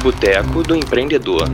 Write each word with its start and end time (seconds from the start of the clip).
Boteco 0.00 0.62
do 0.62 0.74
Empreendedor. 0.74 1.46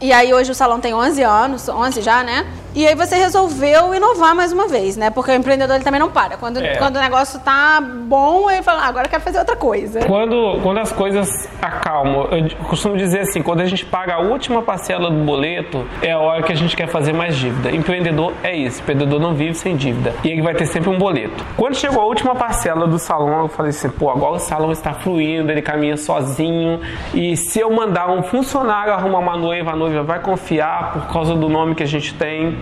E 0.00 0.12
aí 0.12 0.32
hoje 0.32 0.52
o 0.52 0.54
salão 0.54 0.80
tem 0.80 0.94
11 0.94 1.22
anos, 1.24 1.68
11 1.68 2.00
já, 2.02 2.22
né? 2.22 2.46
E 2.74 2.86
aí 2.86 2.94
você 2.94 3.16
resolveu 3.16 3.94
inovar 3.94 4.34
mais 4.34 4.52
uma 4.52 4.68
vez, 4.68 4.96
né? 4.96 5.10
Porque 5.10 5.30
o 5.30 5.34
empreendedor 5.34 5.74
ele 5.76 5.84
também 5.84 5.98
não 6.00 6.08
para. 6.10 6.36
Quando, 6.36 6.58
É. 6.62 6.76
quando 6.76 6.96
o 6.96 7.00
negócio 7.00 7.40
tá 7.40 7.80
bom, 7.80 8.48
ele 8.50 8.62
fala, 8.62 8.82
ah, 8.82 8.86
agora 8.88 9.06
eu 9.06 9.10
quero 9.10 9.22
fazer 9.22 9.38
outra 9.38 9.56
coisa. 9.56 10.00
Quando, 10.06 10.60
quando 10.62 10.78
as 10.78 10.92
coisas 10.92 11.28
acalmam, 11.60 12.28
eu 12.30 12.48
costumo 12.68 12.96
dizer 12.96 13.20
assim, 13.20 13.42
quando 13.42 13.60
a 13.60 13.64
gente 13.66 13.84
paga 13.84 14.14
a 14.14 14.18
última 14.20 14.62
parcela 14.62 15.10
do 15.10 15.24
boleto, 15.24 15.84
é 16.00 16.12
a 16.12 16.18
hora 16.18 16.42
que 16.42 16.52
a 16.52 16.56
gente 16.56 16.76
quer 16.76 16.86
fazer 16.88 17.12
mais 17.12 17.36
dívida. 17.36 17.70
Empreendedor 17.74 18.32
é 18.42 18.54
isso, 18.56 18.80
empreendedor 18.80 19.18
não 19.20 19.34
vive 19.34 19.54
sem 19.54 19.76
dívida. 19.76 20.14
E 20.22 20.28
ele 20.28 20.42
vai 20.42 20.54
ter 20.54 20.66
sempre 20.66 20.88
um 20.90 20.98
boleto. 20.98 21.44
Quando 21.56 21.74
chegou 21.76 22.00
a 22.00 22.04
última 22.06 22.34
parcela 22.36 22.86
do 22.86 22.98
salão, 22.98 23.40
eu 23.42 23.48
falei 23.48 23.70
assim, 23.70 23.88
pô, 23.90 24.10
agora 24.10 24.34
o 24.34 24.38
salão 24.38 24.70
está 24.70 24.92
fluindo, 24.92 25.50
ele 25.50 25.62
caminha 25.62 25.96
sozinho. 25.96 26.80
E 27.12 27.36
se 27.36 27.58
eu 27.58 27.70
mandar 27.72 28.10
um 28.10 28.22
funcionário 28.22 28.92
arrumar 28.92 29.18
uma 29.18 29.36
noiva, 29.36 29.72
a 29.72 29.76
noiva 29.76 30.02
vai 30.04 30.20
confiar 30.20 30.92
por 30.92 31.12
causa 31.12 31.34
do 31.34 31.48
nome 31.48 31.74
que 31.74 31.82
a 31.82 31.86
gente 31.86 32.14
tem. 32.14 32.59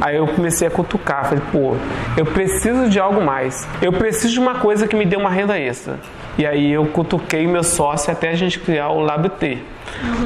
Aí 0.00 0.16
eu 0.16 0.26
comecei 0.28 0.68
a 0.68 0.70
cutucar, 0.70 1.24
falei, 1.24 1.42
pô, 1.50 1.74
eu 2.16 2.24
preciso 2.24 2.88
de 2.88 3.00
algo 3.00 3.20
mais. 3.20 3.66
Eu 3.82 3.92
preciso 3.92 4.32
de 4.32 4.38
uma 4.38 4.56
coisa 4.56 4.86
que 4.86 4.94
me 4.94 5.04
dê 5.04 5.16
uma 5.16 5.30
renda 5.30 5.58
extra. 5.58 5.98
E 6.36 6.46
aí 6.46 6.72
eu 6.72 6.86
cutuquei 6.86 7.46
meu 7.46 7.64
sócio 7.64 8.12
até 8.12 8.30
a 8.30 8.34
gente 8.34 8.60
criar 8.60 8.90
o 8.90 9.00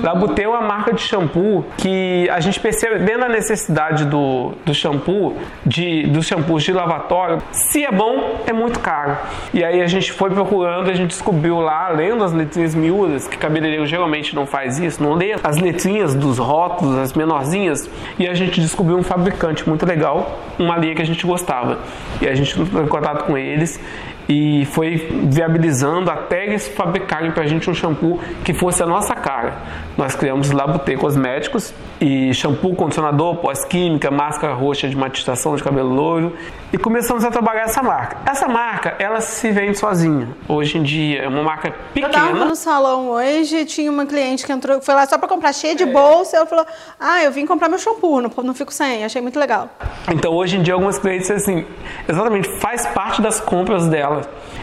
Labutê. 0.02 0.22
Labutê 0.22 0.42
é 0.42 0.48
uma 0.48 0.60
marca 0.60 0.92
de 0.92 1.00
shampoo 1.00 1.64
que 1.76 2.28
a 2.30 2.40
gente 2.40 2.60
percebendo 2.60 3.24
a 3.24 3.28
necessidade 3.28 4.04
do, 4.04 4.52
do 4.64 4.74
shampoo, 4.74 5.36
de, 5.64 6.06
dos 6.06 6.26
shampoos 6.26 6.62
de 6.62 6.72
lavatório, 6.72 7.38
se 7.50 7.84
é 7.84 7.90
bom, 7.90 8.42
é 8.46 8.52
muito 8.52 8.80
caro. 8.80 9.16
E 9.52 9.64
aí 9.64 9.80
a 9.82 9.86
gente 9.86 10.12
foi 10.12 10.30
procurando, 10.30 10.90
a 10.90 10.94
gente 10.94 11.10
descobriu 11.10 11.60
lá, 11.60 11.88
lendo 11.90 12.24
as 12.24 12.32
letrinhas 12.32 12.74
miúdas, 12.74 13.26
que 13.26 13.36
cabeleireiro 13.36 13.86
geralmente 13.86 14.34
não 14.34 14.46
faz 14.46 14.78
isso, 14.78 15.02
não 15.02 15.14
lê 15.14 15.34
as 15.42 15.58
letrinhas 15.58 16.14
dos 16.14 16.38
rótulos, 16.38 16.96
as 16.98 17.12
menorzinhas, 17.12 17.88
e 18.18 18.28
a 18.28 18.34
gente 18.34 18.60
descobriu 18.60 18.96
um 18.96 19.02
fabricante 19.02 19.68
muito 19.68 19.84
legal, 19.86 20.38
uma 20.58 20.76
linha 20.76 20.94
que 20.94 21.02
a 21.02 21.06
gente 21.06 21.26
gostava. 21.26 21.78
E 22.20 22.28
a 22.28 22.34
gente 22.34 22.60
entrou 22.60 22.82
em 22.82 22.88
contato 22.88 23.24
com 23.24 23.36
eles 23.36 23.80
e 24.28 24.64
foi 24.66 24.96
viabilizando 25.24 26.10
até 26.10 26.46
eles 26.46 26.68
fabricarem 26.68 27.32
pra 27.32 27.46
gente 27.46 27.68
um 27.68 27.74
shampoo 27.74 28.20
que 28.44 28.52
fosse 28.52 28.82
a 28.82 28.86
nossa 28.86 29.14
cara. 29.14 29.54
Nós 29.96 30.14
criamos 30.14 30.50
Labutê 30.50 30.96
Cosméticos 30.96 31.74
e 32.00 32.32
shampoo, 32.34 32.74
condicionador, 32.74 33.36
pós-química, 33.36 34.10
máscara 34.10 34.54
roxa 34.54 34.88
de 34.88 34.96
matização 34.96 35.54
de 35.56 35.62
cabelo 35.62 35.88
loiro 35.92 36.32
e 36.72 36.78
começamos 36.78 37.24
a 37.24 37.30
trabalhar 37.30 37.62
essa 37.64 37.82
marca. 37.82 38.16
Essa 38.24 38.48
marca, 38.48 38.96
ela 38.98 39.20
se 39.20 39.50
vende 39.50 39.76
sozinha. 39.78 40.28
Hoje 40.48 40.78
em 40.78 40.82
dia 40.82 41.22
é 41.22 41.28
uma 41.28 41.42
marca 41.42 41.74
Eu 41.94 42.10
tava 42.10 42.28
pequena. 42.28 42.44
no 42.46 42.56
salão 42.56 43.10
hoje, 43.10 43.64
tinha 43.66 43.90
uma 43.90 44.06
cliente 44.06 44.46
que 44.46 44.52
entrou, 44.52 44.80
foi 44.80 44.94
lá 44.94 45.06
só 45.06 45.18
pra 45.18 45.28
comprar 45.28 45.52
cheia 45.52 45.74
de 45.74 45.84
bolsa, 45.84 46.36
ela 46.36 46.46
falou, 46.46 46.66
ah, 46.98 47.22
eu 47.22 47.30
vim 47.30 47.44
comprar 47.46 47.68
meu 47.68 47.78
shampoo, 47.78 48.20
não, 48.20 48.30
não 48.42 48.54
fico 48.54 48.72
sem, 48.72 49.04
achei 49.04 49.20
muito 49.20 49.38
legal. 49.38 49.68
Então 50.10 50.32
hoje 50.32 50.56
em 50.56 50.62
dia 50.62 50.74
algumas 50.74 50.98
clientes 50.98 51.30
assim, 51.30 51.66
exatamente 52.08 52.48
faz 52.60 52.86
parte 52.86 53.20
das 53.20 53.40
compras 53.40 53.86
dela. 53.88 54.11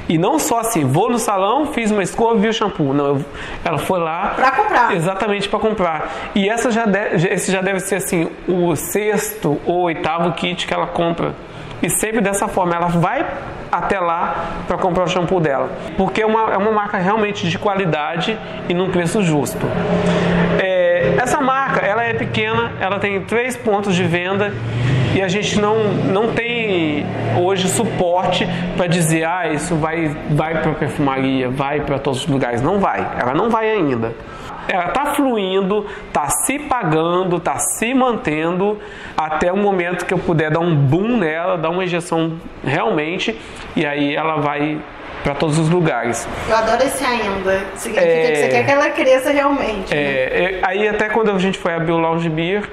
E 0.07 0.17
não 0.17 0.39
só 0.39 0.59
assim, 0.59 0.85
vou 0.85 1.09
no 1.09 1.19
salão, 1.19 1.67
fiz 1.67 1.91
uma 1.91 2.01
escova, 2.03 2.35
vi 2.35 2.47
o 2.47 2.53
shampoo. 2.53 2.93
Não, 2.93 3.05
eu- 3.05 3.25
ela 3.63 3.77
foi 3.77 3.99
lá 3.99 4.33
Pra 4.35 4.51
comprar. 4.51 4.95
Exatamente 4.95 5.47
para 5.47 5.59
comprar. 5.59 6.09
E 6.33 6.49
essa 6.49 6.71
já 6.71 6.85
deve, 6.85 7.27
esse 7.27 7.51
já 7.51 7.61
deve 7.61 7.79
ser 7.79 7.95
assim 7.95 8.29
o 8.47 8.75
sexto 8.75 9.59
ou 9.65 9.81
oitavo 9.81 10.31
kit 10.33 10.65
que 10.65 10.73
ela 10.73 10.87
compra. 10.87 11.33
E 11.81 11.89
sempre 11.89 12.19
dessa 12.21 12.47
forma, 12.47 12.75
ela 12.75 12.87
vai 12.87 13.25
até 13.71 13.99
lá 13.99 14.47
para 14.67 14.77
comprar 14.77 15.03
o 15.03 15.07
shampoo 15.07 15.39
dela, 15.39 15.69
porque 15.95 16.23
é 16.23 16.25
uma, 16.25 16.51
é 16.53 16.57
uma 16.57 16.71
marca 16.71 16.97
realmente 16.97 17.47
de 17.47 17.57
qualidade 17.59 18.37
e 18.67 18.73
num 18.73 18.89
preço 18.89 19.21
justo. 19.21 19.65
É, 20.59 21.13
essa 21.21 21.39
marca, 21.39 21.85
ela 21.85 22.03
é 22.03 22.13
pequena, 22.13 22.71
ela 22.81 22.99
tem 22.99 23.21
três 23.21 23.55
pontos 23.55 23.95
de 23.95 24.03
venda 24.03 24.51
e 25.15 25.21
a 25.21 25.27
gente 25.27 25.59
não, 25.59 25.75
não 25.93 26.33
tem 26.33 27.05
hoje 27.39 27.67
suporte 27.67 28.47
para 28.77 28.87
dizer, 28.87 29.23
ah, 29.25 29.47
isso 29.47 29.75
vai, 29.75 30.15
vai 30.29 30.61
para 30.61 30.71
perfumaria, 30.73 31.49
vai 31.49 31.81
para 31.81 31.97
todos 31.99 32.21
os 32.21 32.27
lugares. 32.27 32.61
Não 32.61 32.79
vai, 32.79 33.05
ela 33.19 33.33
não 33.33 33.49
vai 33.49 33.69
ainda. 33.69 34.13
Ela 34.67 34.89
está 34.89 35.15
fluindo, 35.15 35.87
está 36.07 36.29
se 36.29 36.59
pagando, 36.59 37.37
está 37.37 37.57
se 37.57 37.91
mantendo 37.93 38.77
até 39.17 39.51
o 39.51 39.57
momento 39.57 40.05
que 40.05 40.13
eu 40.13 40.19
puder 40.19 40.51
dar 40.51 40.59
um 40.59 40.75
boom 40.75 41.17
nela, 41.17 41.57
dar 41.57 41.71
uma 41.71 41.83
injeção 41.83 42.33
realmente, 42.63 43.35
e 43.75 43.83
aí 43.83 44.15
ela 44.15 44.35
vai 44.37 44.77
para 45.23 45.33
todos 45.33 45.57
os 45.57 45.69
lugares. 45.69 46.27
Eu 46.47 46.55
adoro 46.55 46.83
esse 46.83 47.03
ainda, 47.03 47.65
significa 47.75 48.07
É. 48.11 48.31
que 48.31 48.35
você 48.37 48.47
quer 48.49 48.63
que 48.65 48.71
ela 48.71 48.89
cresça 48.91 49.31
realmente. 49.31 49.93
né? 49.93 49.99
É, 49.99 50.59
é, 50.59 50.59
aí 50.61 50.87
até 50.87 51.09
quando 51.09 51.31
a 51.31 51.39
gente 51.39 51.57
foi 51.57 51.73
abrir 51.73 51.91
o 51.91 51.97
Lounge 51.97 52.29
Beer, 52.29 52.69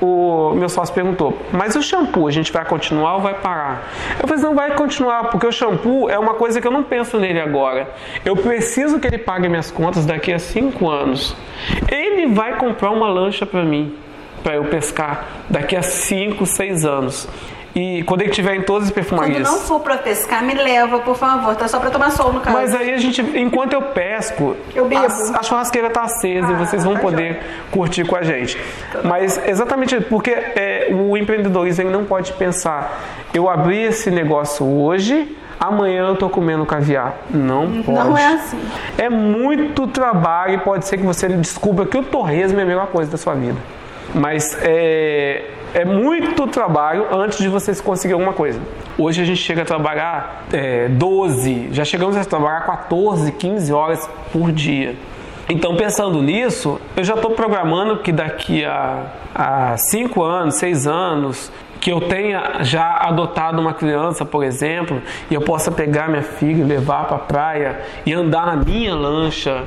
o 0.00 0.54
meu 0.54 0.68
sócio 0.68 0.94
perguntou, 0.94 1.36
mas 1.52 1.76
o 1.76 1.82
shampoo 1.82 2.26
a 2.26 2.30
gente 2.30 2.52
vai 2.52 2.64
continuar 2.64 3.16
ou 3.16 3.20
vai 3.20 3.34
parar? 3.34 3.88
Eu 4.20 4.28
falei, 4.28 4.42
não 4.42 4.54
vai 4.54 4.74
continuar, 4.74 5.30
porque 5.30 5.46
o 5.46 5.52
shampoo 5.52 6.08
é 6.08 6.18
uma 6.18 6.34
coisa 6.34 6.60
que 6.60 6.66
eu 6.66 6.70
não 6.70 6.82
penso 6.82 7.18
nele 7.18 7.40
agora. 7.40 7.88
Eu 8.24 8.36
preciso 8.36 8.98
que 8.98 9.06
ele 9.06 9.18
pague 9.18 9.48
minhas 9.48 9.70
contas 9.70 10.06
daqui 10.06 10.32
a 10.32 10.38
cinco 10.38 10.88
anos. 10.88 11.36
Ele 11.90 12.34
vai 12.34 12.56
comprar 12.56 12.90
uma 12.90 13.08
lancha 13.08 13.44
para 13.44 13.62
mim, 13.62 13.94
para 14.42 14.54
eu 14.54 14.64
pescar 14.64 15.26
daqui 15.48 15.76
a 15.76 15.82
cinco, 15.82 16.46
seis 16.46 16.84
anos. 16.84 17.28
E 17.74 18.02
quando 18.02 18.22
ele 18.22 18.30
estiver 18.30 18.56
em 18.56 18.62
todas 18.62 18.88
as 18.88 18.90
Quando 18.90 18.94
perfumarias. 18.94 19.42
não 19.42 19.58
for 19.60 19.80
pra 19.80 19.96
pescar, 19.96 20.42
me 20.42 20.54
leva, 20.54 20.98
por 20.98 21.16
favor, 21.16 21.54
tá 21.54 21.68
só 21.68 21.78
pra 21.78 21.90
tomar 21.90 22.10
sol 22.10 22.32
no 22.32 22.40
caso. 22.40 22.56
Mas 22.56 22.74
aí 22.74 22.92
a 22.92 22.98
gente, 22.98 23.20
enquanto 23.38 23.72
eu 23.74 23.82
pesco, 23.82 24.56
Eu 24.74 24.86
bebo. 24.88 25.04
A, 25.04 25.38
a 25.38 25.42
churrasqueira 25.42 25.88
tá 25.88 26.02
acesa 26.02 26.50
e 26.50 26.54
vocês 26.56 26.82
vão 26.84 26.94
tá 26.94 27.00
poder 27.00 27.40
curtir 27.70 28.04
com 28.04 28.16
a 28.16 28.22
gente. 28.22 28.58
Mas 29.04 29.40
exatamente 29.46 30.00
porque 30.00 30.30
é, 30.30 30.88
o 30.90 31.16
empreendedorismo 31.16 31.84
ele 31.84 31.90
não 31.90 32.04
pode 32.04 32.32
pensar, 32.32 33.00
eu 33.32 33.48
abri 33.48 33.82
esse 33.82 34.10
negócio 34.10 34.66
hoje, 34.66 35.36
amanhã 35.60 36.08
eu 36.08 36.16
tô 36.16 36.28
comendo 36.28 36.66
caviar. 36.66 37.14
Não 37.30 37.82
pode. 37.84 38.08
Não 38.08 38.18
é 38.18 38.26
assim. 38.34 38.60
É 38.98 39.08
muito 39.08 39.86
trabalho 39.86 40.54
e 40.54 40.58
pode 40.58 40.86
ser 40.86 40.96
que 40.98 41.04
você 41.04 41.28
descubra 41.28 41.86
que 41.86 41.96
o 41.96 42.02
torresmo 42.02 42.58
é 42.58 42.62
a 42.62 42.66
melhor 42.66 42.86
coisa 42.88 43.10
da 43.10 43.16
sua 43.16 43.34
vida. 43.34 43.58
Mas 44.12 44.58
é, 44.60 45.44
é 45.74 45.84
muito 45.84 46.46
trabalho 46.46 47.06
antes 47.12 47.38
de 47.38 47.48
vocês 47.48 47.80
conseguir 47.80 48.14
alguma 48.14 48.32
coisa. 48.32 48.60
Hoje 48.98 49.22
a 49.22 49.24
gente 49.24 49.40
chega 49.40 49.62
a 49.62 49.64
trabalhar 49.64 50.46
é, 50.52 50.88
12, 50.88 51.68
já 51.72 51.84
chegamos 51.84 52.16
a 52.16 52.24
trabalhar 52.24 52.60
14, 52.66 53.32
15 53.32 53.72
horas 53.72 54.10
por 54.32 54.52
dia. 54.52 54.96
Então, 55.48 55.74
pensando 55.76 56.22
nisso, 56.22 56.80
eu 56.96 57.02
já 57.02 57.14
estou 57.14 57.32
programando 57.32 57.98
que 57.98 58.12
daqui 58.12 58.64
a 58.64 59.74
5 59.76 60.22
anos, 60.22 60.54
6 60.56 60.86
anos, 60.86 61.50
que 61.80 61.90
eu 61.90 62.00
tenha 62.02 62.62
já 62.62 62.98
adotado 63.00 63.60
uma 63.60 63.72
criança, 63.72 64.24
por 64.24 64.44
exemplo, 64.44 65.02
e 65.30 65.34
eu 65.34 65.40
possa 65.40 65.72
pegar 65.72 66.08
minha 66.08 66.22
filha 66.22 66.60
e 66.60 66.64
levar 66.64 67.06
para 67.06 67.16
a 67.16 67.20
praia 67.20 67.80
e 68.04 68.12
andar 68.12 68.46
na 68.46 68.56
minha 68.56 68.94
lancha 68.94 69.64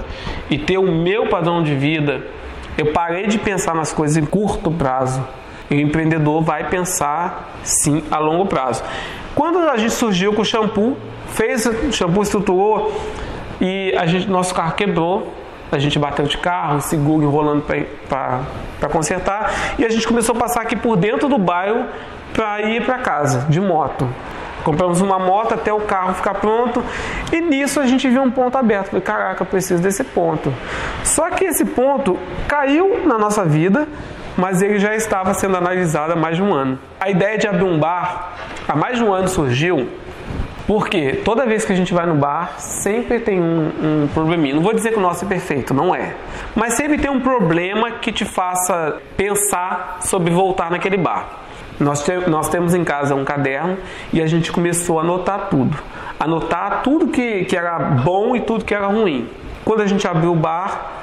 e 0.49 0.57
ter 0.57 0.77
o 0.77 0.91
meu 0.91 1.27
padrão 1.27 1.63
de 1.63 1.75
vida. 1.75 2.21
Eu 2.77 2.93
parei 2.93 3.27
de 3.27 3.37
pensar 3.37 3.75
nas 3.75 3.91
coisas 3.91 4.15
em 4.15 4.25
curto 4.25 4.71
prazo. 4.71 5.21
E 5.73 5.77
o 5.77 5.87
empreendedor 5.87 6.43
vai 6.43 6.69
pensar 6.69 7.49
sim 7.63 8.03
a 8.11 8.19
longo 8.19 8.45
prazo. 8.45 8.83
Quando 9.33 9.57
a 9.57 9.77
gente 9.77 9.93
surgiu 9.93 10.31
com 10.33 10.43
o 10.43 10.45
shampoo, 10.45 10.95
fez 11.29 11.65
o 11.65 11.91
shampoo, 11.91 12.21
estruturou 12.21 12.93
e 13.59 13.95
a 13.97 14.05
gente, 14.05 14.29
nosso 14.29 14.53
carro 14.53 14.73
quebrou. 14.73 15.33
A 15.71 15.79
gente 15.79 15.97
bateu 15.97 16.25
de 16.25 16.37
carro, 16.37 16.79
seguro 16.81 17.23
enrolando 17.23 17.63
para 18.07 18.89
consertar. 18.91 19.51
E 19.79 19.83
a 19.83 19.89
gente 19.89 20.07
começou 20.07 20.35
a 20.35 20.37
passar 20.37 20.61
aqui 20.61 20.75
por 20.75 20.95
dentro 20.95 21.27
do 21.27 21.39
bairro 21.39 21.85
para 22.31 22.61
ir 22.61 22.85
para 22.85 22.99
casa, 22.99 23.47
de 23.49 23.59
moto. 23.59 24.07
Compramos 24.63 25.01
uma 25.01 25.17
moto 25.17 25.55
até 25.55 25.73
o 25.73 25.79
carro 25.79 26.13
ficar 26.13 26.35
pronto. 26.35 26.83
E 27.31 27.41
nisso 27.41 27.79
a 27.79 27.87
gente 27.87 28.07
viu 28.07 28.21
um 28.21 28.29
ponto 28.29 28.55
aberto. 28.55 28.87
Falei, 28.89 29.01
caraca, 29.01 29.43
preciso 29.43 29.81
desse 29.81 30.03
ponto. 30.03 30.53
Só 31.03 31.31
que 31.31 31.45
esse 31.45 31.65
ponto 31.65 32.19
caiu 32.47 33.01
na 33.07 33.17
nossa 33.17 33.43
vida, 33.43 33.87
mas 34.37 34.61
ele 34.61 34.79
já 34.79 34.95
estava 34.95 35.33
sendo 35.33 35.57
analisado 35.57 36.13
há 36.13 36.15
mais 36.15 36.37
de 36.37 36.43
um 36.43 36.53
ano. 36.53 36.79
A 36.99 37.09
ideia 37.09 37.37
de 37.37 37.47
abrir 37.47 37.63
um 37.63 37.79
bar 37.79 38.33
há 38.67 38.75
mais 38.75 38.97
de 38.97 39.03
um 39.03 39.13
ano 39.13 39.27
surgiu 39.27 39.89
porque 40.65 41.21
toda 41.25 41.45
vez 41.45 41.65
que 41.65 41.73
a 41.73 41.75
gente 41.75 41.93
vai 41.93 42.05
no 42.05 42.15
bar, 42.15 42.53
sempre 42.57 43.19
tem 43.19 43.39
um, 43.39 44.03
um 44.03 44.07
probleminha. 44.13 44.55
Não 44.55 44.61
vou 44.61 44.73
dizer 44.73 44.91
que 44.91 44.97
o 44.97 45.01
nosso 45.01 45.25
é 45.25 45.27
perfeito, 45.27 45.73
não 45.73 45.93
é. 45.93 46.15
Mas 46.55 46.73
sempre 46.75 46.97
tem 46.97 47.11
um 47.11 47.19
problema 47.19 47.91
que 47.91 48.11
te 48.11 48.23
faça 48.23 48.97
pensar 49.17 49.97
sobre 50.01 50.31
voltar 50.31 50.71
naquele 50.71 50.97
bar. 50.97 51.27
Nós, 51.79 52.03
te, 52.03 52.11
nós 52.29 52.47
temos 52.49 52.73
em 52.73 52.83
casa 52.83 53.13
um 53.13 53.25
caderno 53.25 53.77
e 54.13 54.21
a 54.21 54.25
gente 54.25 54.51
começou 54.51 54.99
a 54.99 55.03
anotar 55.03 55.49
tudo. 55.49 55.77
Anotar 56.17 56.81
tudo 56.81 57.07
que, 57.07 57.43
que 57.43 57.57
era 57.57 57.77
bom 57.79 58.35
e 58.35 58.39
tudo 58.39 58.63
que 58.63 58.73
era 58.73 58.87
ruim. 58.87 59.27
Quando 59.65 59.81
a 59.81 59.85
gente 59.85 60.07
abriu 60.07 60.31
o 60.31 60.35
bar, 60.35 61.02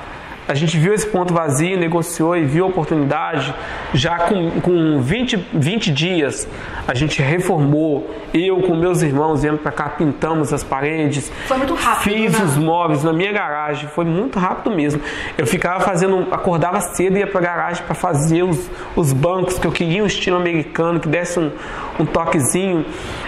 a 0.51 0.55
gente 0.55 0.77
viu 0.77 0.93
esse 0.93 1.07
ponto 1.07 1.33
vazio, 1.33 1.79
negociou 1.79 2.37
e 2.37 2.45
viu 2.45 2.65
a 2.65 2.69
oportunidade. 2.69 3.55
Já 3.95 4.19
com, 4.19 4.61
com 4.61 5.01
20, 5.01 5.37
20 5.55 5.93
dias, 5.93 6.49
a 6.89 6.93
gente 6.93 7.23
reformou. 7.23 8.11
Eu 8.35 8.61
com 8.63 8.75
meus 8.75 9.01
irmãos 9.01 9.43
viemos 9.43 9.61
para 9.61 9.71
cá, 9.71 9.89
pintamos 9.91 10.53
as 10.53 10.65
paredes. 10.65 11.31
Foi 11.47 11.57
muito 11.57 11.75
rápido. 11.75 12.03
Fiz 12.03 12.37
né? 12.37 12.45
os 12.45 12.57
móveis 12.57 13.05
na 13.05 13.13
minha 13.13 13.31
garagem. 13.31 13.89
Foi 13.91 14.05
muito 14.05 14.41
rápido 14.41 14.75
mesmo. 14.75 15.01
Eu 15.39 15.47
ficava 15.47 15.85
fazendo, 15.85 16.27
acordava 16.33 16.81
cedo 16.81 17.17
e 17.17 17.21
ia 17.21 17.29
para 17.29 17.39
a 17.39 17.45
garagem 17.45 17.85
para 17.85 17.95
fazer 17.95 18.43
os, 18.43 18.69
os 18.97 19.13
bancos 19.13 19.57
que 19.57 19.69
eu 19.69 19.71
queria 19.71 20.03
um 20.03 20.07
estilo 20.07 20.37
americano, 20.37 20.99
que 20.99 21.09
desse 21.09 21.39
um, 21.39 21.53
um 22.01 22.07
toquezinho. 22.07 22.85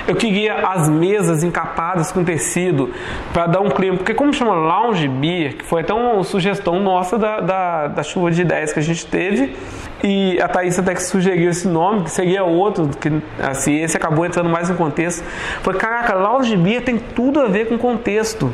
Eu 0.06 0.16
queria 0.16 0.54
as 0.68 0.88
mesas 0.88 1.42
encapadas 1.42 2.10
com 2.10 2.24
tecido 2.24 2.90
para 3.32 3.46
dar 3.46 3.60
um 3.60 3.70
clima. 3.70 3.96
Porque 3.96 4.14
como 4.14 4.32
chama 4.32 4.54
Lounge 4.54 5.08
Beer, 5.08 5.56
que 5.56 5.64
foi 5.64 5.82
até 5.82 5.92
uma 5.92 6.22
sugestão 6.24 6.80
nossa 6.80 7.18
da, 7.18 7.40
da, 7.40 7.86
da 7.88 8.02
chuva 8.02 8.30
de 8.30 8.42
ideias 8.42 8.72
que 8.72 8.78
a 8.78 8.82
gente 8.82 9.06
teve. 9.06 9.54
E 10.02 10.40
a 10.40 10.48
Thaís 10.48 10.78
até 10.78 10.94
que 10.94 11.02
sugeriu 11.02 11.50
esse 11.50 11.68
nome, 11.68 12.02
que 12.04 12.10
seria 12.10 12.42
outro, 12.42 12.88
que 13.00 13.22
assim, 13.40 13.80
esse 13.80 13.96
acabou 13.96 14.26
entrando 14.26 14.48
mais 14.48 14.68
em 14.68 14.74
contexto. 14.74 15.22
Foi, 15.62 15.74
caraca, 15.74 16.14
Lounge 16.14 16.56
Beer 16.56 16.82
tem 16.82 16.98
tudo 16.98 17.40
a 17.40 17.46
ver 17.46 17.68
com 17.68 17.78
contexto. 17.78 18.52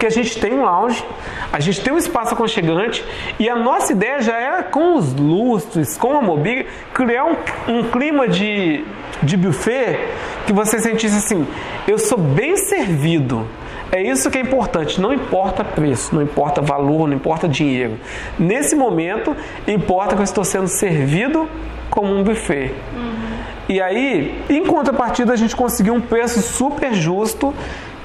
Porque 0.00 0.06
a 0.06 0.10
gente 0.10 0.40
tem 0.40 0.54
um 0.54 0.62
lounge, 0.62 1.04
a 1.52 1.60
gente 1.60 1.82
tem 1.82 1.92
um 1.92 1.98
espaço 1.98 2.32
aconchegante 2.32 3.04
e 3.38 3.50
a 3.50 3.54
nossa 3.54 3.92
ideia 3.92 4.22
já 4.22 4.34
era 4.34 4.62
com 4.62 4.94
os 4.94 5.14
lustres, 5.14 5.94
com 5.98 6.16
a 6.16 6.22
mobília, 6.22 6.64
criar 6.94 7.26
um, 7.26 7.36
um 7.68 7.82
clima 7.84 8.26
de, 8.26 8.82
de 9.22 9.36
buffet 9.36 9.98
que 10.46 10.52
você 10.52 10.78
sentisse 10.78 11.16
assim: 11.16 11.46
eu 11.86 11.98
sou 11.98 12.18
bem 12.18 12.56
servido. 12.56 13.46
É 13.92 14.00
isso 14.00 14.30
que 14.30 14.38
é 14.38 14.40
importante, 14.40 15.00
não 15.00 15.12
importa 15.12 15.64
preço, 15.64 16.14
não 16.14 16.22
importa 16.22 16.62
valor, 16.62 17.08
não 17.08 17.16
importa 17.16 17.48
dinheiro. 17.48 17.98
Nesse 18.38 18.76
momento, 18.76 19.36
importa 19.66 20.14
que 20.14 20.20
eu 20.20 20.24
estou 20.24 20.44
sendo 20.44 20.68
servido 20.68 21.48
como 21.90 22.14
um 22.14 22.22
buffet. 22.22 22.72
E 23.68 23.80
aí, 23.80 24.42
em 24.48 24.64
contrapartida, 24.64 25.32
a 25.32 25.36
gente 25.36 25.56
conseguiu 25.56 25.94
um 25.94 26.00
preço 26.00 26.40
super 26.40 26.94
justo 26.94 27.52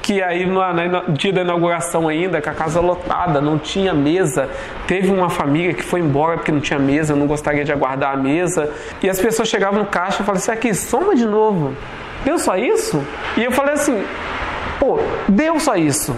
que 0.06 0.22
aí 0.22 0.46
no, 0.46 0.62
no 0.62 1.14
dia 1.14 1.34
da 1.34 1.42
inauguração 1.42 2.08
ainda, 2.08 2.40
com 2.40 2.48
a 2.48 2.54
casa 2.54 2.80
lotada, 2.80 3.42
não 3.42 3.58
tinha 3.58 3.92
mesa, 3.92 4.48
teve 4.86 5.10
uma 5.10 5.32
família 5.32 5.74
que 5.74 5.82
foi 5.82 6.00
embora 6.00 6.38
porque 6.38 6.52
não 6.52 6.60
tinha 6.60 6.78
mesa, 6.78 7.16
não 7.16 7.26
gostaria 7.26 7.66
de 7.66 7.72
aguardar 7.72 8.14
a 8.14 8.16
mesa, 8.16 8.72
e 9.02 9.10
as 9.10 9.20
pessoas 9.20 9.50
chegavam 9.50 9.80
no 9.80 9.88
caixa 9.88 10.22
e 10.22 10.24
falavam 10.24 10.36
assim, 10.36 10.52
aqui, 10.52 10.76
soma 10.76 11.16
de 11.16 11.26
novo, 11.26 11.76
deu 12.24 12.38
só 12.38 12.56
isso? 12.56 13.04
E 13.36 13.44
eu 13.44 13.52
falei 13.52 13.74
assim, 13.74 14.06
pô, 14.80 15.00
deu 15.28 15.60
só 15.60 15.76
isso, 15.76 16.16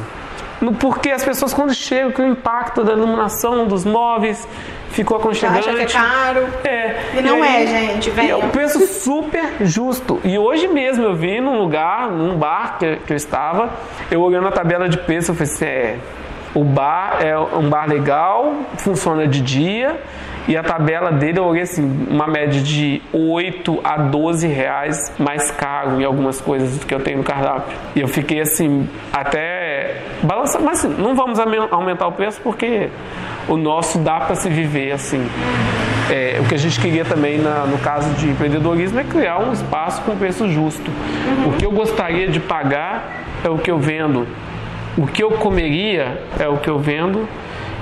porque 0.81 1.09
as 1.09 1.23
pessoas 1.23 1.53
quando 1.53 1.73
chegam, 1.73 2.11
que 2.11 2.21
o 2.21 2.27
impacto 2.27 2.83
da 2.83 2.91
iluminação 2.91 3.67
dos 3.67 3.85
móveis 3.85 4.45
ficou 4.89 5.17
aconchegante. 5.17 5.69
Acha 5.69 5.73
que 5.77 5.83
é 5.83 5.85
caro. 5.85 6.47
É. 6.63 6.95
E 7.17 7.21
não 7.21 7.41
aí- 7.43 7.63
é, 7.63 7.67
gente, 7.67 8.09
E 8.09 8.11
é 8.11 8.13
venha. 8.15 8.37
um 8.37 8.49
preço 8.49 8.79
super 8.87 9.43
justo. 9.61 10.19
E 10.23 10.37
hoje 10.37 10.67
mesmo 10.67 11.03
eu 11.03 11.15
vi 11.15 11.39
num 11.41 11.57
lugar, 11.59 12.09
num 12.09 12.35
bar 12.37 12.77
que, 12.79 12.97
que 12.97 13.13
eu 13.13 13.17
estava, 13.17 13.69
eu 14.11 14.21
olhando 14.21 14.47
a 14.47 14.51
tabela 14.51 14.87
de 14.89 14.97
preço, 14.97 15.31
eu 15.31 15.35
falei 15.35 15.51
assim, 15.53 15.65
é, 15.65 15.97
o 16.55 16.63
bar 16.63 17.17
é 17.21 17.37
um 17.37 17.69
bar 17.69 17.87
legal, 17.87 18.53
funciona 18.77 19.27
de 19.27 19.41
dia, 19.41 19.99
e 20.47 20.55
a 20.55 20.63
tabela 20.63 21.11
dele 21.11 21.39
eu 21.39 21.43
olhei 21.43 21.63
assim, 21.63 22.07
uma 22.09 22.25
média 22.25 22.61
de 22.61 23.01
8 23.11 23.79
a 23.83 23.97
12 23.97 24.47
reais 24.47 25.11
mais 25.19 25.51
caro 25.51 25.99
em 25.99 26.05
algumas 26.05 26.39
coisas 26.39 26.83
que 26.85 26.93
eu 26.93 27.01
tenho 27.01 27.17
no 27.17 27.23
cardápio. 27.23 27.75
E 27.93 27.99
eu 27.99 28.07
fiquei 28.07 28.39
assim, 28.39 28.87
até 29.11 29.66
balançando, 30.23 30.63
mas 30.65 30.83
assim, 30.85 30.95
não 31.01 31.15
vamos 31.15 31.39
aumen- 31.39 31.67
aumentar 31.71 32.07
o 32.07 32.11
preço 32.11 32.39
porque 32.43 32.89
o 33.47 33.55
nosso 33.57 33.99
dá 33.99 34.19
para 34.21 34.35
se 34.35 34.49
viver 34.49 34.91
assim. 34.91 35.25
É, 36.09 36.37
o 36.39 36.45
que 36.45 36.55
a 36.55 36.57
gente 36.57 36.79
queria 36.79 37.03
também 37.03 37.37
na- 37.37 37.65
no 37.65 37.77
caso 37.79 38.09
de 38.15 38.29
empreendedorismo 38.29 38.99
é 38.99 39.03
criar 39.03 39.39
um 39.39 39.51
espaço 39.51 40.01
com 40.03 40.15
preço 40.15 40.49
justo. 40.49 40.89
O 41.45 41.51
que 41.53 41.65
eu 41.65 41.71
gostaria 41.71 42.27
de 42.27 42.39
pagar 42.39 43.23
é 43.43 43.49
o 43.49 43.57
que 43.57 43.69
eu 43.69 43.77
vendo. 43.77 44.25
O 44.97 45.05
que 45.05 45.21
eu 45.21 45.31
comeria 45.31 46.21
é 46.39 46.47
o 46.47 46.57
que 46.57 46.69
eu 46.69 46.79
vendo 46.79 47.27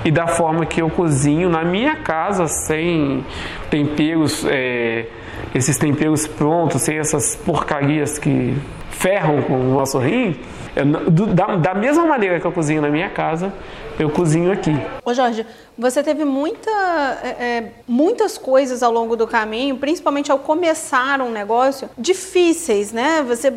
e 0.05 0.11
da 0.11 0.27
forma 0.27 0.65
que 0.65 0.81
eu 0.81 0.89
cozinho 0.89 1.49
na 1.49 1.63
minha 1.65 1.95
casa, 1.97 2.47
sem 2.47 3.25
temperos, 3.69 4.45
é, 4.47 5.07
esses 5.53 5.77
temperos 5.77 6.27
prontos, 6.27 6.83
sem 6.83 6.97
essas 6.97 7.35
porcarias 7.35 8.17
que 8.19 8.55
ferram 8.91 9.41
com 9.41 9.55
o 9.55 9.73
nosso 9.73 9.97
rim. 9.97 10.39
Eu 10.75 10.85
do- 10.85 11.27
da, 11.27 11.55
da 11.55 11.73
mesma 11.73 12.05
maneira 12.05 12.39
que 12.39 12.45
eu 12.45 12.51
cozinho 12.51 12.81
na 12.81 12.89
minha 12.89 13.09
casa, 13.09 13.51
eu 13.97 14.09
cozinho 14.09 14.51
aqui. 14.51 14.75
Ô 15.05 15.13
Jorge, 15.13 15.45
você 15.77 16.03
teve 16.03 16.23
muita, 16.25 16.69
é, 17.23 17.27
é, 17.29 17.71
muitas 17.87 18.37
coisas 18.37 18.83
ao 18.83 18.91
longo 18.91 19.15
do 19.15 19.25
caminho, 19.25 19.77
principalmente 19.77 20.31
ao 20.31 20.37
começar 20.37 21.21
um 21.21 21.31
negócio, 21.31 21.89
difíceis, 21.97 22.91
né? 22.91 23.23
Você, 23.27 23.53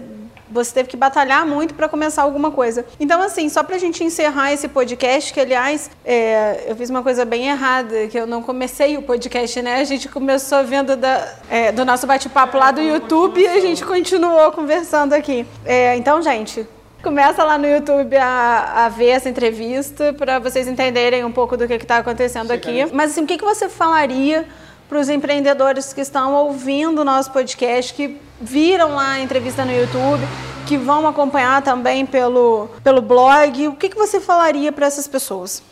você 0.51 0.73
teve 0.75 0.89
que 0.89 0.97
batalhar 0.97 1.47
muito 1.47 1.75
para 1.75 1.89
começar 1.89 2.23
alguma 2.23 2.51
coisa. 2.51 2.85
Então, 2.99 3.23
assim, 3.23 3.49
só 3.49 3.63
pra 3.63 3.79
gente 3.79 4.03
encerrar 4.03 4.53
esse 4.53 4.69
podcast, 4.69 5.33
que 5.33 5.41
aliás, 5.41 5.91
é, 6.05 6.65
eu 6.69 6.77
fiz 6.77 6.91
uma 6.91 7.03
coisa 7.03 7.25
bem 7.25 7.49
errada, 7.49 8.07
que 8.09 8.19
eu 8.19 8.27
não 8.27 8.43
comecei 8.43 8.97
o 8.97 9.03
podcast, 9.03 9.61
né? 9.63 9.77
A 9.81 9.85
gente 9.85 10.09
começou 10.09 10.65
vendo 10.65 10.97
da- 10.97 11.29
é, 11.51 11.73
do 11.73 11.85
nosso 11.85 12.07
bate-papo 12.07 12.57
lá 12.57 12.71
do 12.71 12.81
YouTube 12.81 13.41
e 13.41 13.47
a 13.47 13.61
gente 13.61 13.85
continuou 13.85 14.51
conversando 14.53 15.13
aqui. 15.13 15.47
É, 15.65 15.97
então, 15.97 16.21
gente, 16.23 16.67
Começa 17.01 17.45
lá 17.45 17.57
no 17.57 17.65
YouTube 17.69 18.17
a, 18.17 18.87
a 18.87 18.89
ver 18.89 19.11
essa 19.11 19.29
entrevista 19.29 20.13
para 20.15 20.41
vocês 20.41 20.67
entenderem 20.67 21.25
um 21.25 21.31
pouco 21.31 21.57
do 21.57 21.65
que 21.69 21.75
está 21.75 21.99
acontecendo 21.99 22.51
aqui. 22.51 22.87
Mas 22.93 23.13
assim, 23.13 23.23
o 23.23 23.27
que, 23.27 23.39
que 23.39 23.45
você 23.45 23.69
falaria 23.69 24.45
para 24.89 24.99
os 24.99 25.09
empreendedores 25.09 25.93
que 25.93 26.01
estão 26.01 26.35
ouvindo 26.35 27.03
o 27.03 27.05
nosso 27.05 27.31
podcast, 27.31 27.93
que 27.93 28.17
viram 28.41 28.95
lá 28.95 29.13
a 29.13 29.21
entrevista 29.21 29.65
no 29.65 29.73
YouTube, 29.73 30.23
que 30.67 30.77
vão 30.77 31.07
acompanhar 31.07 31.63
também 31.63 32.07
pelo, 32.07 32.69
pelo 32.83 33.03
blog? 33.03 33.69
O 33.69 33.75
que, 33.75 33.89
que 33.89 33.97
você 33.97 34.21
falaria 34.21 34.73
para 34.73 34.87
essas 34.87 35.07
pessoas? 35.07 35.63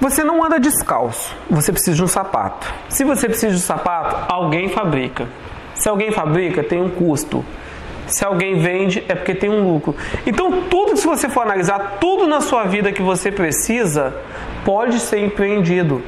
Você 0.00 0.24
não 0.24 0.44
anda 0.44 0.58
descalço, 0.58 1.34
você 1.50 1.72
precisa 1.72 1.96
de 1.96 2.02
um 2.02 2.08
sapato. 2.08 2.72
Se 2.88 3.04
você 3.04 3.26
precisa 3.26 3.52
de 3.52 3.56
um 3.56 3.64
sapato, 3.64 4.32
alguém 4.32 4.68
fabrica. 4.68 5.28
Se 5.74 5.88
alguém 5.88 6.10
fabrica, 6.10 6.62
tem 6.62 6.80
um 6.80 6.90
custo. 6.90 7.44
Se 8.06 8.24
alguém 8.24 8.58
vende, 8.58 9.04
é 9.08 9.14
porque 9.14 9.34
tem 9.34 9.48
um 9.48 9.72
lucro. 9.72 9.94
Então, 10.26 10.62
tudo, 10.68 10.96
se 10.96 11.06
você 11.06 11.28
for 11.28 11.42
analisar, 11.42 11.98
tudo 12.00 12.26
na 12.26 12.40
sua 12.40 12.64
vida 12.64 12.92
que 12.92 13.02
você 13.02 13.30
precisa 13.30 14.14
pode 14.64 14.98
ser 14.98 15.20
empreendido. 15.20 16.02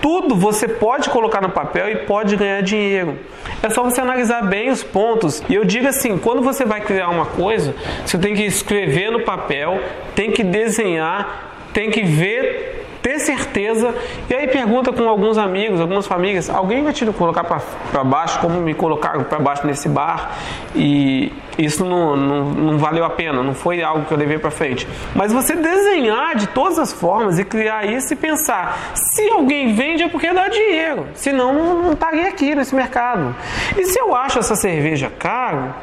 Tudo 0.00 0.34
você 0.34 0.66
pode 0.66 1.10
colocar 1.10 1.40
no 1.40 1.50
papel 1.50 1.90
e 1.90 1.96
pode 1.96 2.36
ganhar 2.36 2.62
dinheiro. 2.62 3.18
É 3.62 3.68
só 3.68 3.82
você 3.82 4.00
analisar 4.00 4.42
bem 4.48 4.70
os 4.70 4.82
pontos. 4.82 5.42
E 5.48 5.54
eu 5.54 5.64
digo 5.64 5.86
assim: 5.86 6.16
quando 6.18 6.42
você 6.42 6.64
vai 6.64 6.80
criar 6.80 7.08
uma 7.08 7.26
coisa, 7.26 7.74
você 8.04 8.18
tem 8.18 8.34
que 8.34 8.42
escrever 8.42 9.10
no 9.10 9.20
papel, 9.20 9.80
tem 10.14 10.30
que 10.30 10.42
desenhar, 10.42 11.68
tem 11.72 11.90
que 11.90 12.02
ver 12.02 12.79
ter 13.02 13.18
certeza 13.18 13.94
e 14.28 14.34
aí 14.34 14.46
pergunta 14.46 14.92
com 14.92 15.08
alguns 15.08 15.38
amigos, 15.38 15.80
algumas 15.80 16.06
famílias, 16.06 16.50
alguém 16.50 16.82
vai 16.82 16.92
te 16.92 17.04
colocar 17.06 17.44
para 17.44 18.04
baixo 18.04 18.38
como 18.40 18.60
me 18.60 18.74
colocaram 18.74 19.24
para 19.24 19.38
baixo 19.38 19.66
nesse 19.66 19.88
bar 19.88 20.36
e 20.74 21.32
isso 21.58 21.84
não, 21.84 22.16
não, 22.16 22.44
não 22.50 22.78
valeu 22.78 23.04
a 23.04 23.10
pena, 23.10 23.42
não 23.42 23.54
foi 23.54 23.82
algo 23.82 24.04
que 24.06 24.12
eu 24.12 24.18
levei 24.18 24.38
para 24.38 24.50
frente. 24.50 24.86
Mas 25.14 25.32
você 25.32 25.54
desenhar 25.54 26.34
de 26.36 26.46
todas 26.48 26.78
as 26.78 26.92
formas 26.92 27.38
e 27.38 27.44
criar 27.44 27.86
isso 27.86 28.12
e 28.12 28.16
pensar, 28.16 28.92
se 28.94 29.28
alguém 29.30 29.74
vende 29.74 30.02
é 30.02 30.08
porque 30.08 30.32
dá 30.32 30.48
dinheiro, 30.48 31.06
senão 31.14 31.52
não, 31.52 31.82
não 31.82 31.92
estaria 31.92 32.28
aqui 32.28 32.54
nesse 32.54 32.74
mercado. 32.74 33.34
E 33.76 33.84
se 33.84 33.98
eu 33.98 34.14
acho 34.14 34.38
essa 34.38 34.56
cerveja 34.56 35.10
caro, 35.18 35.74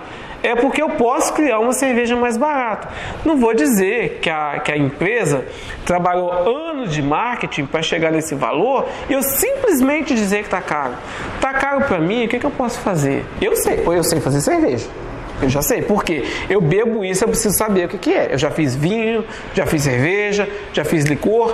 é 0.48 0.56
porque 0.56 0.82
eu 0.82 0.92
posso 0.92 1.34
criar 1.34 1.60
uma 1.60 1.74
cerveja 1.74 2.16
mais 2.16 2.38
barata. 2.38 2.88
Não 3.26 3.36
vou 3.36 3.54
dizer 3.54 4.20
que 4.22 4.30
a, 4.30 4.60
que 4.60 4.72
a 4.72 4.78
empresa 4.78 5.44
trabalhou 5.86 6.32
anos 6.32 6.94
de 6.94 7.02
marketing 7.02 7.66
para 7.66 7.82
chegar 7.82 8.14
nesse 8.14 8.34
valor 8.34 8.88
e 9.10 9.14
eu 9.14 9.22
simplesmente 9.22 10.16
dizer 10.16 10.38
que 10.38 10.46
está 10.46 10.62
caro. 10.62 10.94
Está 11.36 11.54
caro 11.54 11.82
para 11.82 12.00
mim, 12.00 12.24
o 12.24 12.30
que, 12.30 12.40
que 12.40 12.46
eu 12.46 12.52
posso 12.52 12.80
fazer? 12.80 13.26
Eu 13.42 13.58
sei, 13.58 13.84
eu 13.86 14.04
sei 14.06 14.22
fazer 14.22 14.40
cerveja. 14.40 14.88
Eu 15.42 15.50
já 15.50 15.62
sei, 15.62 15.82
porque 15.82 16.24
eu 16.50 16.62
bebo 16.62 17.04
isso, 17.04 17.26
eu 17.26 17.28
preciso 17.28 17.56
saber 17.58 17.86
o 17.86 17.90
que, 17.90 17.98
que 17.98 18.14
é. 18.14 18.30
Eu 18.32 18.38
já 18.38 18.50
fiz 18.50 18.74
vinho, 18.74 19.26
já 19.54 19.66
fiz 19.66 19.84
cerveja, 19.84 20.48
já 20.72 20.86
fiz 20.86 21.04
licor. 21.04 21.54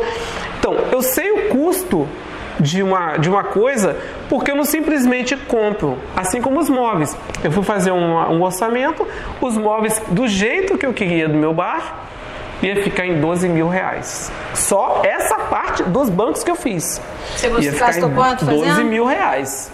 Então, 0.60 0.76
eu 0.92 1.02
sei 1.02 1.32
o 1.32 1.50
custo 1.50 2.08
de 2.60 2.84
uma, 2.84 3.18
de 3.18 3.30
uma 3.30 3.44
coisa 3.44 3.98
porque 4.30 4.52
eu 4.52 4.56
não 4.56 4.66
simplesmente 4.66 5.36
compro, 5.36 5.98
assim 6.16 6.42
como 6.42 6.60
os 6.60 6.70
móveis. 6.70 7.16
Eu 7.44 7.52
fui 7.52 7.64
fazer 7.64 7.92
um, 7.92 8.16
um 8.16 8.42
orçamento, 8.42 9.08
os 9.42 9.58
móveis 9.58 10.02
do 10.10 10.28
jeito 10.28 10.78
que 10.78 10.86
eu 10.86 10.94
queria 10.94 11.28
do 11.28 11.36
meu 11.36 11.54
bar 11.54 12.08
ia 12.62 12.82
ficar 12.82 13.06
em 13.06 13.20
12 13.20 13.50
mil 13.50 13.68
reais. 13.68 14.32
Só 14.54 15.02
essa 15.04 15.36
parte 15.36 15.84
dos 15.84 16.10
bancos 16.10 16.44
que 16.44 16.52
eu 16.52 16.56
fiz. 16.56 17.02
Você 17.36 17.48
ia 17.48 17.74
ficar 17.74 17.88
gastou 17.88 18.10
em 18.10 18.14
quanto 18.14 18.46
12 18.46 18.66
fazendo? 18.66 18.88
mil 18.88 19.06
reais. 19.06 19.72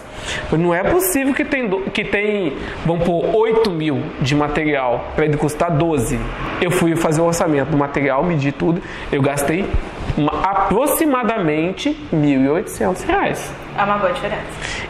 Não 0.52 0.74
é 0.74 0.82
possível 0.82 1.32
que 1.32 1.44
tem, 1.44 1.68
que 1.92 2.04
tem 2.04 2.56
vamos 2.84 3.04
pôr 3.04 3.34
8 3.34 3.70
mil 3.70 4.02
de 4.20 4.34
material 4.34 5.04
para 5.14 5.24
ele 5.24 5.36
custar 5.36 5.70
12. 5.70 6.18
Eu 6.60 6.70
fui 6.70 6.94
fazer 6.94 7.20
o 7.20 7.24
orçamento 7.24 7.70
do 7.70 7.76
material, 7.76 8.22
medi 8.22 8.52
tudo, 8.52 8.82
eu 9.10 9.22
gastei 9.22 9.66
aproximadamente 10.42 11.90
R$ 12.12 12.18
1.800. 12.18 13.38
É 13.76 13.82
uma 13.82 13.98
boa 13.98 14.12
diferença. 14.12 14.42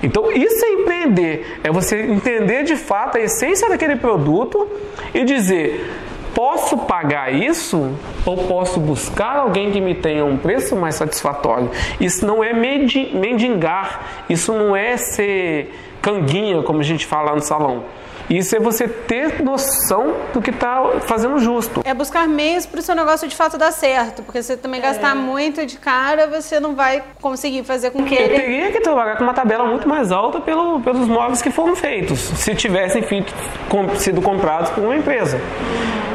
Então, 0.02 0.30
isso 0.32 0.64
é 0.64 0.68
empreender. 0.72 1.60
É 1.62 1.70
você 1.70 2.02
entender 2.02 2.64
de 2.64 2.76
fato 2.76 3.18
a 3.18 3.20
essência 3.20 3.68
daquele 3.68 3.96
produto 3.96 4.68
e 5.14 5.24
dizer: 5.24 5.88
posso 6.34 6.78
pagar 6.78 7.32
isso 7.32 7.94
ou 8.24 8.36
posso 8.44 8.80
buscar 8.80 9.36
alguém 9.36 9.70
que 9.70 9.80
me 9.80 9.94
tenha 9.94 10.24
um 10.24 10.36
preço 10.36 10.74
mais 10.74 10.94
satisfatório? 10.94 11.70
Isso 12.00 12.26
não 12.26 12.42
é 12.42 12.52
mendigar, 12.52 14.24
isso 14.28 14.52
não 14.52 14.74
é 14.74 14.96
ser 14.96 15.72
canguinha, 16.00 16.62
como 16.62 16.80
a 16.80 16.84
gente 16.84 17.06
fala 17.06 17.34
no 17.34 17.42
salão. 17.42 17.84
Isso 18.30 18.54
é 18.54 18.60
você 18.60 18.86
ter 18.86 19.42
noção 19.42 20.14
do 20.32 20.40
que 20.40 20.50
está 20.50 21.00
fazendo 21.00 21.36
justo. 21.40 21.80
É 21.84 21.92
buscar 21.92 22.28
meios 22.28 22.64
para 22.64 22.78
o 22.78 22.82
seu 22.82 22.94
negócio 22.94 23.26
de 23.26 23.34
fato 23.34 23.58
dar 23.58 23.72
certo, 23.72 24.22
porque 24.22 24.40
você 24.40 24.56
também 24.56 24.78
é. 24.78 24.84
gastar 24.84 25.16
muito 25.16 25.66
de 25.66 25.76
cara, 25.76 26.28
você 26.28 26.60
não 26.60 26.76
vai 26.76 27.02
conseguir 27.20 27.64
fazer 27.64 27.90
com 27.90 28.04
que 28.04 28.14
Eu 28.14 28.20
ele... 28.20 28.34
teria 28.36 28.70
que 28.70 28.80
trabalhar 28.80 29.16
com 29.16 29.24
uma 29.24 29.34
tabela 29.34 29.64
muito 29.64 29.88
mais 29.88 30.12
alta 30.12 30.40
pelo, 30.40 30.78
pelos 30.78 31.08
móveis 31.08 31.42
que 31.42 31.50
foram 31.50 31.74
feitos, 31.74 32.20
se 32.20 32.54
tivessem 32.54 33.02
feito, 33.02 33.34
com, 33.68 33.96
sido 33.96 34.22
comprados 34.22 34.70
por 34.70 34.84
uma 34.84 34.94
empresa. 34.94 35.40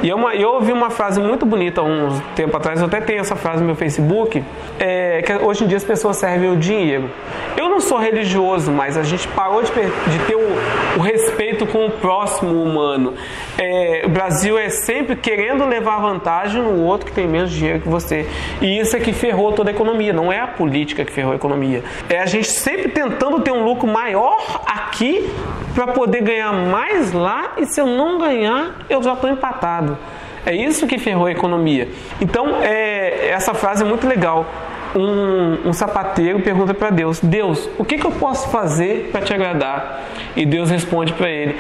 E 0.02 0.08
eu, 0.08 0.18
eu 0.32 0.54
ouvi 0.54 0.72
uma 0.72 0.90
frase 0.90 1.20
muito 1.20 1.46
bonita 1.46 1.82
uns 1.82 2.22
tempo 2.34 2.56
atrás, 2.56 2.80
eu 2.80 2.86
até 2.86 3.02
tenho 3.02 3.20
essa 3.20 3.36
frase 3.36 3.60
no 3.60 3.66
meu 3.66 3.76
Facebook, 3.76 4.42
é, 4.80 5.22
que 5.22 5.34
hoje 5.34 5.66
em 5.66 5.68
dia 5.68 5.78
as 5.78 5.84
pessoas 5.84 6.16
servem 6.16 6.50
o 6.50 6.56
dinheiro. 6.56 7.10
Eu 7.58 7.65
não 7.76 7.82
sou 7.82 7.98
religioso, 7.98 8.72
mas 8.72 8.96
a 8.96 9.04
gente 9.04 9.28
parou 9.28 9.62
de, 9.62 9.70
de 9.70 10.20
ter 10.26 10.36
o, 10.36 10.98
o 10.98 11.02
respeito 11.02 11.68
com 11.68 11.86
o 11.86 11.92
próximo 11.92 12.64
humano. 12.64 13.14
É, 13.58 14.04
o 14.06 14.10
Brasil 14.10 14.58
é 14.58 14.70
sempre 14.70 15.18
querendo 15.18 15.66
levar 15.66 16.00
vantagem 16.00 16.62
no 16.62 16.86
outro 16.86 17.08
que 17.08 17.12
tem 17.12 17.28
menos 17.28 17.52
dinheiro 17.52 17.82
que 17.82 17.90
você. 17.90 18.26
E 18.62 18.80
isso 18.80 18.96
é 18.96 19.00
que 19.02 19.12
ferrou 19.12 19.52
toda 19.52 19.72
a 19.72 19.74
economia, 19.74 20.14
não 20.14 20.32
é 20.32 20.40
a 20.40 20.48
política 20.48 21.04
que 21.04 21.12
ferrou 21.12 21.34
a 21.34 21.36
economia. 21.36 21.84
É 22.10 22.18
a 22.18 22.26
gente 22.26 22.48
sempre 22.48 22.88
tentando 22.88 23.42
ter 23.42 23.52
um 23.52 23.66
lucro 23.66 23.86
maior 23.86 24.62
aqui 24.66 25.30
para 25.74 25.88
poder 25.88 26.22
ganhar 26.22 26.54
mais 26.54 27.12
lá 27.12 27.56
e 27.58 27.66
se 27.66 27.82
eu 27.82 27.88
não 27.88 28.18
ganhar, 28.18 28.86
eu 28.90 29.04
já 29.04 29.14
estou 29.14 29.30
empatado. 29.30 29.98
É 30.46 30.56
isso 30.56 30.88
que 30.88 30.98
ferrou 30.98 31.26
a 31.26 31.32
economia. 31.32 31.90
Então, 32.22 32.62
é, 32.62 33.32
essa 33.32 33.54
frase 33.54 33.84
é 33.84 33.86
muito 33.86 34.08
legal 34.08 34.46
um, 34.96 35.70
um 35.70 35.74
sapateiro 35.74 36.40
pergunta 36.40 36.74
para 36.74 36.90
Deus: 36.90 37.20
Deus, 37.20 37.70
o 37.78 37.84
que, 37.84 37.98
que 37.98 38.06
eu 38.06 38.12
posso 38.12 38.50
fazer 38.50 39.10
para 39.12 39.22
te 39.22 39.34
agradar? 39.34 40.04
E 40.36 40.46
Deus 40.46 40.70
responde 40.70 41.14
para 41.14 41.30
ele: 41.30 41.56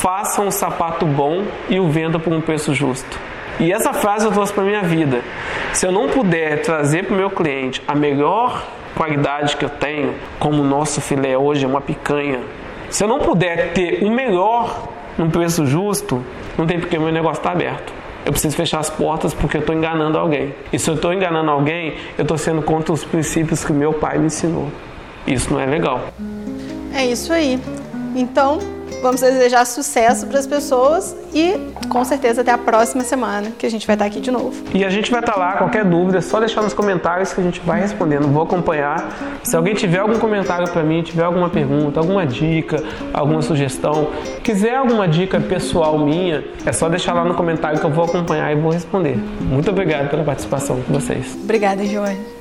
Faça 0.00 0.40
um 0.40 0.50
sapato 0.50 1.04
bom 1.04 1.42
e 1.68 1.80
o 1.80 1.88
venda 1.88 2.18
por 2.18 2.32
um 2.32 2.40
preço 2.40 2.72
justo. 2.72 3.18
E 3.58 3.72
essa 3.72 3.92
frase 3.92 4.26
eu 4.26 4.32
trouxe 4.32 4.52
para 4.52 4.64
minha 4.64 4.82
vida. 4.82 5.22
Se 5.72 5.86
eu 5.86 5.92
não 5.92 6.08
puder 6.08 6.62
trazer 6.62 7.04
para 7.04 7.14
o 7.14 7.16
meu 7.16 7.30
cliente 7.30 7.82
a 7.88 7.94
melhor 7.94 8.62
qualidade 8.94 9.56
que 9.56 9.64
eu 9.64 9.70
tenho, 9.70 10.14
como 10.38 10.62
o 10.62 10.64
nosso 10.64 11.00
filé 11.00 11.36
hoje 11.36 11.64
é 11.64 11.68
uma 11.68 11.80
picanha, 11.80 12.40
se 12.90 13.02
eu 13.02 13.08
não 13.08 13.18
puder 13.18 13.72
ter 13.72 14.04
o 14.04 14.10
melhor 14.10 14.88
num 15.18 15.30
preço 15.30 15.66
justo, 15.66 16.22
não 16.56 16.66
tem 16.66 16.78
porque 16.78 16.98
meu 16.98 17.10
negócio 17.10 17.40
está 17.40 17.50
aberto 17.50 18.05
eu 18.26 18.32
preciso 18.32 18.56
fechar 18.56 18.80
as 18.80 18.90
portas 18.90 19.32
porque 19.32 19.56
eu 19.56 19.60
estou 19.60 19.72
enganando 19.72 20.18
alguém. 20.18 20.52
E 20.72 20.78
se 20.80 20.90
eu 20.90 20.96
estou 20.96 21.14
enganando 21.14 21.48
alguém, 21.48 21.94
eu 22.18 22.22
estou 22.22 22.36
sendo 22.36 22.60
contra 22.60 22.92
os 22.92 23.04
princípios 23.04 23.64
que 23.64 23.72
meu 23.72 23.94
pai 23.94 24.18
me 24.18 24.26
ensinou. 24.26 24.68
Isso 25.24 25.52
não 25.52 25.60
é 25.60 25.66
legal. 25.66 26.08
É 26.92 27.06
isso 27.06 27.32
aí. 27.32 27.60
Então, 28.16 28.58
Vamos 29.02 29.20
desejar 29.20 29.64
sucesso 29.64 30.26
para 30.26 30.38
as 30.38 30.46
pessoas 30.46 31.16
e 31.32 31.54
com 31.88 32.04
certeza 32.04 32.40
até 32.40 32.50
a 32.50 32.58
próxima 32.58 33.04
semana 33.04 33.52
que 33.56 33.66
a 33.66 33.70
gente 33.70 33.86
vai 33.86 33.94
estar 33.94 34.06
aqui 34.06 34.20
de 34.20 34.30
novo. 34.30 34.64
E 34.74 34.84
a 34.84 34.90
gente 34.90 35.10
vai 35.10 35.20
estar 35.20 35.36
lá, 35.36 35.52
qualquer 35.56 35.84
dúvida, 35.84 36.18
é 36.18 36.20
só 36.20 36.40
deixar 36.40 36.62
nos 36.62 36.74
comentários 36.74 37.32
que 37.32 37.40
a 37.40 37.44
gente 37.44 37.60
vai 37.60 37.80
respondendo. 37.80 38.26
Vou 38.26 38.42
acompanhar. 38.42 39.40
Se 39.44 39.56
alguém 39.56 39.74
tiver 39.74 39.98
algum 39.98 40.18
comentário 40.18 40.68
para 40.70 40.82
mim, 40.82 41.02
tiver 41.02 41.24
alguma 41.24 41.48
pergunta, 41.48 42.00
alguma 42.00 42.26
dica, 42.26 42.82
alguma 43.12 43.42
sugestão, 43.42 44.10
quiser 44.42 44.76
alguma 44.76 45.06
dica 45.06 45.38
pessoal 45.40 45.98
minha, 45.98 46.44
é 46.64 46.72
só 46.72 46.88
deixar 46.88 47.12
lá 47.12 47.24
no 47.24 47.34
comentário 47.34 47.78
que 47.78 47.86
eu 47.86 47.90
vou 47.90 48.04
acompanhar 48.04 48.50
e 48.50 48.56
vou 48.56 48.72
responder. 48.72 49.16
Muito 49.40 49.70
obrigado 49.70 50.08
pela 50.10 50.24
participação 50.24 50.80
de 50.80 50.92
vocês. 50.92 51.36
Obrigada, 51.44 51.84
Jorge. 51.84 52.35